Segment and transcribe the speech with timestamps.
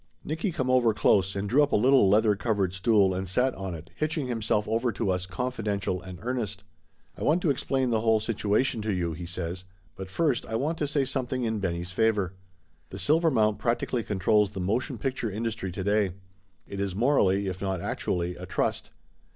[0.23, 3.75] Nicky come over close and drew up a little leather covered stool and sat on
[3.75, 6.63] it, hitching himself over to us confidential and earnest.
[7.15, 9.63] "I want to explain the whole situation to you," he says,
[9.95, 12.33] "but first I want to say something in Benny's favor.
[12.89, 16.13] The Silvermount practically controls the mo tion picture industry today.
[16.67, 18.89] It is, morally if not actu ally, a trust.